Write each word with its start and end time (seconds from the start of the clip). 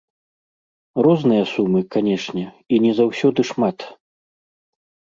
Розныя 1.07 1.43
сумы, 1.53 1.79
канечне, 1.97 2.45
і 2.73 2.83
не 2.89 2.97
заўсёды 3.03 3.41
шмат. 3.55 3.77